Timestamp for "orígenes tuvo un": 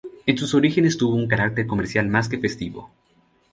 0.55-1.27